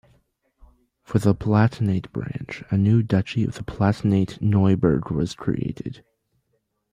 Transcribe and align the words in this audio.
For 1.03 1.19
the 1.19 1.35
Palatinate 1.35 2.11
branch 2.11 2.63
a 2.71 2.75
new 2.75 3.03
duchy 3.03 3.43
of 3.43 3.63
Palatinate-Neuburg 3.67 5.11
was 5.11 5.35
created. 5.35 6.03